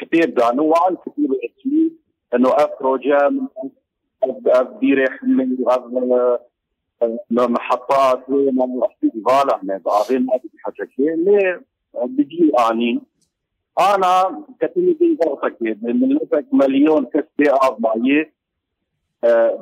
كثير 0.00 0.26
دانو 0.30 0.64
وعن 0.64 0.96
كثير 1.06 1.28
اسمي 1.30 1.92
انه 2.34 2.50
افروجا 2.56 3.48
بديريح 4.26 5.22
من 5.24 5.56
محطات 7.30 8.28
وين 8.28 8.58
راح 8.82 8.96
تيجي 9.00 9.20
طالع 9.26 9.60
ما 9.62 9.76
بعرفين 9.84 10.26
هذه 10.32 10.40
الحاجه 10.54 10.88
ليه 10.98 11.62
بيجي 12.04 12.52
آنين 12.70 13.00
أنا 13.94 14.42
كتير 14.62 14.96
دي 15.00 15.18
غلطك 15.26 15.56
من 15.60 16.18
لك 16.32 16.46
مليون 16.52 17.04
كسبة 17.04 17.54
أربعية 17.62 18.32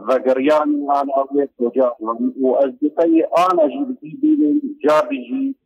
فقريان 0.08 0.68
أنا 0.90 1.08
أبيت 1.22 1.50
وجارهم 1.58 2.34
وأصدقائي 2.40 3.24
أنا 3.38 3.66
جيب 3.66 3.96
جيبي 4.02 4.74
جابي 4.84 5.16
جي 5.16 5.56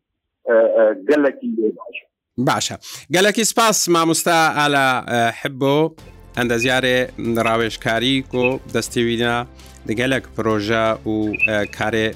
قال 1.12 1.22
لك 1.22 1.40
باشا 1.44 2.06
باشا 2.38 2.78
قال 3.14 3.24
لك 3.24 3.42
سباس 3.42 3.88
ما 3.88 4.04
مستا 4.04 4.30
على 4.30 5.02
حبه 5.32 5.94
ئەندەزیارێ 6.38 6.98
ڕاوێشکاری 7.46 8.16
کۆ 8.32 8.44
دەستیوینا 8.74 9.36
دەگەلێک 9.88 10.24
پرۆژە 10.36 10.86
و 11.12 11.16
کارێ 11.76 12.06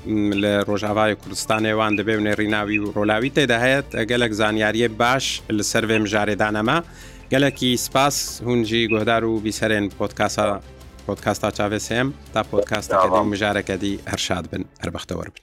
لە 0.42 0.52
ڕۆژاوای 0.68 1.12
کوردستانێوان 1.20 1.92
دەبێ 1.98 2.14
منێ 2.20 2.34
ڕیناوی 2.40 2.78
و 2.82 2.86
ڕۆلاوی 2.96 3.30
تێدا 3.36 3.58
هەیەت 3.64 3.88
گەلێک 4.10 4.32
زانیاریە 4.40 4.88
باش 5.00 5.24
لە 5.56 5.62
سەرێم 5.72 6.04
ژارێدانەما 6.12 6.78
گەلێکی 7.32 7.70
سپاس 7.86 8.16
هونجی 8.46 8.82
گۆدار 8.94 9.22
و 9.30 9.42
بیسەرێن 9.46 9.86
پۆتکاسە 9.98 10.44
پۆتکاستا 11.06 11.48
چاوێسم 11.58 12.08
تا 12.34 12.40
پۆتکاستا 12.50 12.96
مژارەکەدی 13.32 13.94
هەرشاد 14.12 14.44
بن 14.50 14.62
هەربەختەوە 14.82 15.24
بن 15.32 15.42